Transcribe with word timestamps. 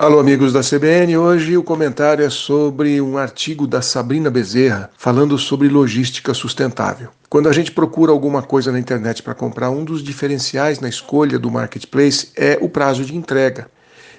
Alô, 0.00 0.20
amigos 0.20 0.52
da 0.52 0.60
CBN. 0.60 1.16
Hoje 1.16 1.56
o 1.56 1.62
comentário 1.64 2.24
é 2.24 2.30
sobre 2.30 3.00
um 3.00 3.18
artigo 3.18 3.66
da 3.66 3.82
Sabrina 3.82 4.30
Bezerra 4.30 4.90
falando 4.96 5.36
sobre 5.36 5.68
logística 5.68 6.32
sustentável. 6.32 7.08
Quando 7.28 7.48
a 7.48 7.52
gente 7.52 7.72
procura 7.72 8.12
alguma 8.12 8.40
coisa 8.40 8.70
na 8.70 8.78
internet 8.78 9.24
para 9.24 9.34
comprar, 9.34 9.70
um 9.70 9.82
dos 9.82 10.00
diferenciais 10.00 10.78
na 10.78 10.88
escolha 10.88 11.36
do 11.36 11.50
marketplace 11.50 12.28
é 12.36 12.56
o 12.60 12.68
prazo 12.68 13.04
de 13.04 13.16
entrega. 13.16 13.68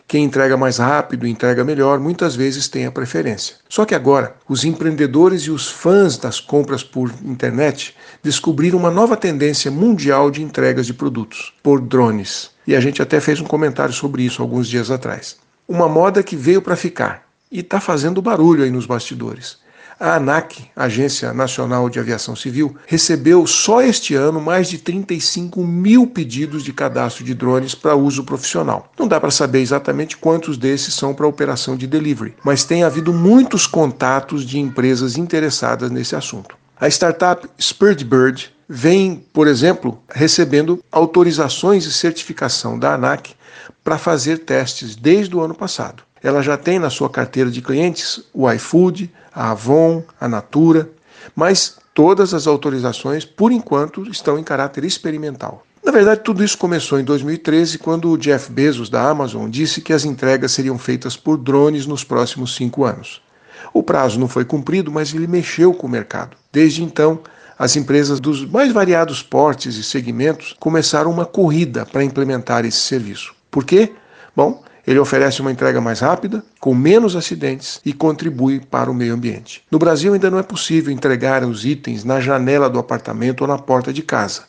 Quem 0.06 0.26
entrega 0.26 0.58
mais 0.58 0.80
rápido, 0.80 1.26
entrega 1.26 1.64
melhor, 1.64 1.98
muitas 1.98 2.36
vezes 2.36 2.68
tem 2.68 2.86
a 2.86 2.92
preferência. 2.92 3.56
Só 3.70 3.86
que 3.86 3.96
agora, 3.96 4.36
os 4.50 4.66
empreendedores 4.66 5.44
e 5.44 5.52
os 5.52 5.72
fãs 5.72 6.18
das 6.18 6.42
compras 6.42 6.84
por 6.84 7.10
internet 7.24 7.96
descobriram 8.22 8.78
uma 8.78 8.92
nova 8.92 9.16
tendência 9.16 9.72
mundial 9.72 10.30
de 10.30 10.44
entregas 10.44 10.86
de 10.86 10.94
produtos 10.94 11.54
por 11.64 11.80
drones. 11.80 12.52
E 12.68 12.76
a 12.76 12.82
gente 12.82 13.02
até 13.02 13.22
fez 13.22 13.40
um 13.40 13.46
comentário 13.46 13.94
sobre 13.94 14.24
isso 14.24 14.42
alguns 14.42 14.68
dias 14.68 14.92
atrás. 14.92 15.38
Uma 15.70 15.88
moda 15.88 16.24
que 16.24 16.36
veio 16.36 16.64
para 16.64 16.76
ficar 16.76 17.28
e 17.52 17.60
está 17.60 17.80
fazendo 17.80 18.24
barulho 18.24 18.64
aí 18.64 18.72
nos 18.72 18.88
bastidores. 18.88 19.60
A 20.00 20.16
ANAC, 20.16 20.68
Agência 20.76 21.32
Nacional 21.32 21.88
de 21.92 22.00
Aviação 22.00 22.36
Civil, 22.36 22.76
recebeu 22.88 23.46
só 23.46 23.80
este 23.80 24.16
ano 24.16 24.42
mais 24.42 24.68
de 24.68 24.80
35 24.80 25.64
mil 25.64 26.08
pedidos 26.08 26.64
de 26.64 26.74
cadastro 26.74 27.24
de 27.24 27.36
drones 27.36 27.76
para 27.76 27.96
uso 27.96 28.24
profissional. 28.24 28.92
Não 28.98 29.08
dá 29.08 29.20
para 29.20 29.30
saber 29.30 29.60
exatamente 29.60 30.18
quantos 30.18 30.58
desses 30.58 30.96
são 30.96 31.14
para 31.14 31.28
operação 31.28 31.78
de 31.78 31.86
delivery, 31.86 32.34
mas 32.44 32.64
tem 32.64 32.84
havido 32.84 33.14
muitos 33.14 33.68
contatos 33.68 34.44
de 34.44 34.58
empresas 34.58 35.18
interessadas 35.18 35.92
nesse 35.92 36.16
assunto. 36.16 36.58
A 36.80 36.88
startup 36.88 37.48
Spiritbird 37.62 38.52
vem, 38.70 39.26
por 39.34 39.48
exemplo, 39.48 40.00
recebendo 40.08 40.84
autorizações 40.92 41.86
e 41.86 41.92
certificação 41.92 42.78
da 42.78 42.94
ANAC 42.94 43.34
para 43.84 43.98
fazer 43.98 44.38
testes 44.40 44.96
desde 44.96 45.36
o 45.36 45.42
ano 45.42 45.56
passado. 45.56 46.04
Ela 46.22 46.44
já 46.44 46.56
tem 46.56 46.78
na 46.78 46.92
sua 46.92 47.10
carteira 47.10 47.50
de 47.50 47.64
clientes 47.64 48.24
o 48.32 48.52
iFood, 48.52 49.12
a 49.34 49.52
Avon, 49.52 50.04
a 50.22 50.28
Natura, 50.28 50.88
mas 51.36 51.78
todas 51.96 52.34
as 52.34 52.46
autorizações, 52.46 53.26
por 53.26 53.52
enquanto, 53.52 54.04
estão 54.10 54.38
em 54.38 54.44
caráter 54.44 54.84
experimental. 54.84 55.66
Na 55.84 55.92
verdade, 55.92 56.22
tudo 56.24 56.44
isso 56.44 56.58
começou 56.58 57.00
em 57.00 57.04
2013, 57.04 57.80
quando 57.80 58.12
o 58.12 58.18
Jeff 58.18 58.52
Bezos, 58.52 58.90
da 58.90 59.10
Amazon, 59.10 59.50
disse 59.50 59.82
que 59.82 59.94
as 59.94 60.06
entregas 60.06 60.52
seriam 60.52 60.78
feitas 60.78 61.16
por 61.16 61.38
drones 61.38 61.88
nos 61.88 62.04
próximos 62.04 62.54
cinco 62.54 62.84
anos. 62.84 63.22
O 63.74 63.82
prazo 63.82 64.20
não 64.20 64.28
foi 64.28 64.46
cumprido, 64.46 64.92
mas 64.92 65.14
ele 65.14 65.26
mexeu 65.26 65.74
com 65.74 65.88
o 65.88 65.90
mercado. 65.90 66.38
Desde 66.52 66.84
então, 66.84 67.20
as 67.60 67.76
empresas 67.76 68.22
dos 68.22 68.46
mais 68.46 68.72
variados 68.72 69.22
portes 69.22 69.76
e 69.76 69.84
segmentos 69.84 70.56
começaram 70.58 71.12
uma 71.12 71.26
corrida 71.26 71.86
para 71.86 72.06
implementar 72.06 72.64
esse 72.64 72.80
serviço. 72.80 73.36
Por 73.52 73.66
quê? 73.66 73.92
Bom, 74.34 74.64
ele 74.88 74.98
oferece 74.98 75.42
uma 75.42 75.52
entrega 75.52 75.82
mais 75.82 76.00
rápida, 76.00 76.42
com 76.58 76.74
menos 76.74 77.18
acidentes 77.18 77.82
e 77.86 77.92
contribui 77.92 78.62
para 78.62 78.90
o 78.90 78.94
meio 78.94 79.14
ambiente. 79.14 79.62
No 79.70 79.78
Brasil 79.78 80.14
ainda 80.14 80.32
não 80.32 80.40
é 80.40 80.44
possível 80.44 80.94
entregar 80.94 81.44
os 81.44 81.66
itens 81.66 82.06
na 82.06 82.22
janela 82.22 82.70
do 82.70 82.80
apartamento 82.80 83.42
ou 83.42 83.48
na 83.48 83.58
porta 83.58 83.92
de 83.92 84.02
casa. 84.02 84.44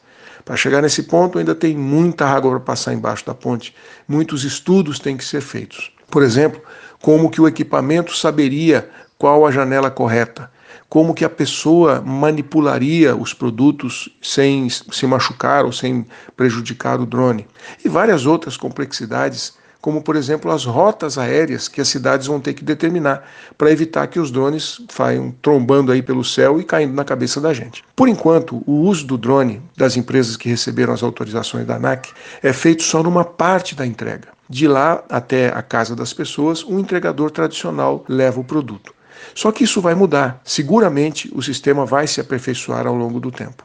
Para 0.45 0.57
chegar 0.57 0.81
nesse 0.81 1.03
ponto, 1.03 1.39
ainda 1.39 1.55
tem 1.55 1.77
muita 1.77 2.27
água 2.27 2.53
para 2.53 2.61
passar 2.61 2.95
embaixo 2.95 3.27
da 3.27 3.35
ponte. 3.35 3.75
Muitos 4.07 4.45
estudos 4.45 5.01
têm 5.01 5.17
que 5.17 5.25
ser 5.25 5.41
feitos. 5.41 5.93
Por 6.09 6.23
exemplo, 6.23 6.63
como 7.03 7.29
que 7.29 7.41
o 7.41 7.49
equipamento 7.49 8.17
saberia 8.17 8.89
qual 9.19 9.45
a 9.45 9.51
janela 9.51 9.91
correta, 9.91 10.51
como 10.89 11.15
que 11.15 11.25
a 11.25 11.31
pessoa 11.31 12.01
manipularia 12.01 13.15
os 13.15 13.33
produtos 13.33 14.09
sem 14.21 14.69
se 14.69 15.07
machucar 15.07 15.65
ou 15.65 15.73
sem 15.73 16.05
prejudicar 16.37 17.01
o 17.01 17.07
drone. 17.07 17.47
E 17.85 17.89
várias 17.89 18.27
outras 18.27 18.57
complexidades, 18.57 19.55
como 19.81 20.03
por 20.03 20.17
exemplo 20.17 20.51
as 20.51 20.65
rotas 20.65 21.17
aéreas 21.17 21.69
que 21.69 21.81
as 21.81 21.89
cidades 21.89 22.27
vão 22.27 22.41
ter 22.41 22.55
que 22.55 22.65
determinar 22.65 23.27
para 23.57 23.71
evitar 23.71 24.07
que 24.09 24.19
os 24.19 24.31
drones 24.31 24.81
saiam 24.91 25.35
trombando 25.43 25.93
aí 25.93 26.03
pelo 26.03 26.25
céu 26.25 26.61
e 26.61 26.65
caindo 26.65 26.93
na 26.93 27.05
cabeça 27.05 27.41
da 27.41 27.55
gente. 27.55 27.83
Por 27.97 28.09
enquanto, 28.09 28.63
o 28.67 28.81
uso 28.81 29.07
do 29.07 29.17
drone 29.17 29.63
das 29.77 29.97
empresas 29.97 30.37
que 30.37 30.49
receberam 30.49 30.93
as 30.93 31.03
autorizações 31.03 31.67
da 31.67 31.77
ANAC 31.77 32.11
é 32.43 32.53
feito 32.53 32.83
só 32.83 33.03
numa 33.03 33.25
parte 33.25 33.75
da 33.75 33.87
entrega. 33.87 34.29
De 34.49 34.67
lá 34.67 35.05
até 35.09 35.49
a 35.49 35.63
casa 35.63 35.95
das 35.95 36.13
pessoas, 36.13 36.65
um 36.65 36.81
entregador 36.81 37.31
tradicional 37.31 38.05
leva 38.09 38.41
o 38.41 38.45
produto. 38.45 38.93
Só 39.35 39.53
que 39.53 39.65
isso 39.65 39.81
vai 39.81 39.95
mudar. 39.95 40.41
Seguramente 40.45 41.31
o 41.35 41.43
sistema 41.43 41.87
vai 41.87 42.07
se 42.07 42.21
aperfeiçoar 42.21 42.87
ao 42.87 42.95
longo 42.95 43.21
do 43.21 43.31
tempo. 43.31 43.65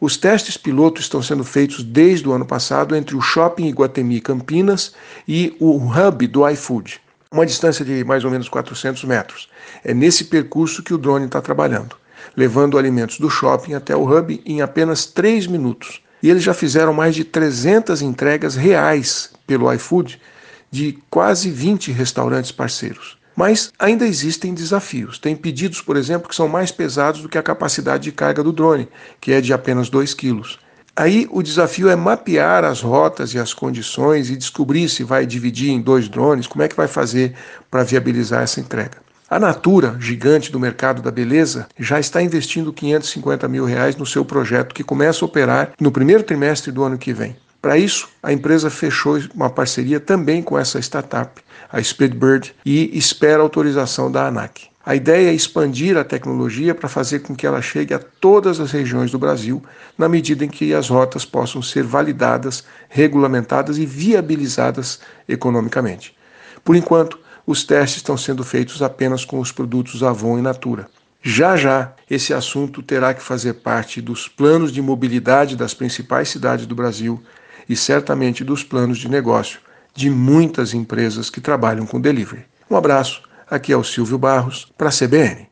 Os 0.00 0.16
testes 0.16 0.56
piloto 0.56 1.00
estão 1.00 1.22
sendo 1.22 1.44
feitos 1.44 1.84
desde 1.84 2.28
o 2.28 2.32
ano 2.32 2.44
passado 2.44 2.96
entre 2.96 3.14
o 3.14 3.20
Shopping 3.20 3.68
Iguatemi 3.68 4.20
Campinas 4.20 4.94
e 5.28 5.56
o 5.60 5.76
hub 5.76 6.26
do 6.26 6.48
iFood, 6.48 7.00
uma 7.30 7.46
distância 7.46 7.84
de 7.84 8.02
mais 8.02 8.24
ou 8.24 8.30
menos 8.30 8.48
400 8.48 9.04
metros. 9.04 9.48
É 9.84 9.94
nesse 9.94 10.24
percurso 10.24 10.82
que 10.82 10.92
o 10.92 10.98
drone 10.98 11.26
está 11.26 11.40
trabalhando, 11.40 11.96
levando 12.36 12.76
alimentos 12.76 13.18
do 13.18 13.30
shopping 13.30 13.74
até 13.74 13.94
o 13.94 14.04
hub 14.04 14.42
em 14.44 14.60
apenas 14.60 15.06
3 15.06 15.46
minutos. 15.46 16.02
E 16.20 16.28
eles 16.28 16.42
já 16.42 16.52
fizeram 16.52 16.92
mais 16.92 17.14
de 17.14 17.24
300 17.24 18.02
entregas 18.02 18.56
reais 18.56 19.30
pelo 19.46 19.72
iFood 19.72 20.20
de 20.68 20.98
quase 21.08 21.50
20 21.50 21.92
restaurantes 21.92 22.50
parceiros. 22.50 23.21
Mas 23.34 23.72
ainda 23.78 24.06
existem 24.06 24.52
desafios. 24.54 25.18
Tem 25.18 25.34
pedidos, 25.34 25.80
por 25.80 25.96
exemplo, 25.96 26.28
que 26.28 26.34
são 26.34 26.48
mais 26.48 26.70
pesados 26.70 27.22
do 27.22 27.28
que 27.28 27.38
a 27.38 27.42
capacidade 27.42 28.04
de 28.04 28.12
carga 28.12 28.42
do 28.42 28.52
drone, 28.52 28.88
que 29.20 29.32
é 29.32 29.40
de 29.40 29.52
apenas 29.52 29.88
2 29.88 30.14
quilos. 30.14 30.58
Aí 30.94 31.26
o 31.30 31.42
desafio 31.42 31.88
é 31.88 31.96
mapear 31.96 32.64
as 32.64 32.82
rotas 32.82 33.32
e 33.32 33.38
as 33.38 33.54
condições 33.54 34.28
e 34.28 34.36
descobrir 34.36 34.90
se 34.90 35.02
vai 35.02 35.24
dividir 35.24 35.70
em 35.70 35.80
dois 35.80 36.06
drones, 36.06 36.46
como 36.46 36.62
é 36.62 36.68
que 36.68 36.76
vai 36.76 36.86
fazer 36.86 37.34
para 37.70 37.82
viabilizar 37.82 38.42
essa 38.42 38.60
entrega. 38.60 38.98
A 39.30 39.40
Natura, 39.40 39.96
gigante 39.98 40.52
do 40.52 40.60
mercado 40.60 41.00
da 41.00 41.10
beleza, 41.10 41.66
já 41.78 41.98
está 41.98 42.22
investindo 42.22 42.70
550 42.70 43.48
mil 43.48 43.64
reais 43.64 43.96
no 43.96 44.04
seu 44.04 44.26
projeto 44.26 44.74
que 44.74 44.84
começa 44.84 45.24
a 45.24 45.26
operar 45.26 45.72
no 45.80 45.90
primeiro 45.90 46.22
trimestre 46.22 46.70
do 46.70 46.84
ano 46.84 46.98
que 46.98 47.14
vem. 47.14 47.34
Para 47.62 47.78
isso, 47.78 48.08
a 48.20 48.32
empresa 48.32 48.68
fechou 48.68 49.20
uma 49.32 49.48
parceria 49.48 50.00
também 50.00 50.42
com 50.42 50.58
essa 50.58 50.80
startup, 50.80 51.40
a 51.70 51.80
Speedbird, 51.80 52.52
e 52.66 52.98
espera 52.98 53.40
autorização 53.40 54.10
da 54.10 54.26
ANAC. 54.26 54.68
A 54.84 54.96
ideia 54.96 55.30
é 55.30 55.32
expandir 55.32 55.96
a 55.96 56.02
tecnologia 56.02 56.74
para 56.74 56.88
fazer 56.88 57.20
com 57.20 57.36
que 57.36 57.46
ela 57.46 57.62
chegue 57.62 57.94
a 57.94 58.00
todas 58.00 58.58
as 58.58 58.72
regiões 58.72 59.12
do 59.12 59.18
Brasil, 59.18 59.62
na 59.96 60.08
medida 60.08 60.44
em 60.44 60.48
que 60.48 60.74
as 60.74 60.88
rotas 60.88 61.24
possam 61.24 61.62
ser 61.62 61.84
validadas, 61.84 62.64
regulamentadas 62.88 63.78
e 63.78 63.86
viabilizadas 63.86 64.98
economicamente. 65.28 66.16
Por 66.64 66.74
enquanto, 66.74 67.16
os 67.46 67.62
testes 67.62 67.98
estão 67.98 68.16
sendo 68.16 68.42
feitos 68.42 68.82
apenas 68.82 69.24
com 69.24 69.38
os 69.38 69.52
produtos 69.52 70.02
Avon 70.02 70.36
e 70.36 70.42
Natura. 70.42 70.88
Já 71.22 71.56
já, 71.56 71.92
esse 72.10 72.34
assunto 72.34 72.82
terá 72.82 73.14
que 73.14 73.22
fazer 73.22 73.54
parte 73.54 74.00
dos 74.00 74.26
planos 74.26 74.72
de 74.72 74.82
mobilidade 74.82 75.54
das 75.54 75.72
principais 75.72 76.28
cidades 76.28 76.66
do 76.66 76.74
Brasil 76.74 77.22
e 77.68 77.76
certamente 77.76 78.44
dos 78.44 78.64
planos 78.64 78.98
de 78.98 79.08
negócio 79.08 79.60
de 79.94 80.08
muitas 80.08 80.74
empresas 80.74 81.28
que 81.28 81.40
trabalham 81.40 81.86
com 81.86 82.00
delivery. 82.00 82.44
Um 82.70 82.76
abraço, 82.76 83.22
aqui 83.48 83.72
é 83.72 83.76
o 83.76 83.84
Silvio 83.84 84.18
Barros, 84.18 84.72
para 84.76 84.88
a 84.88 84.92
CBN. 84.92 85.51